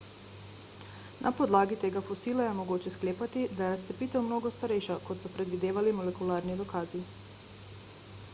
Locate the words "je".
2.47-2.55, 3.67-3.75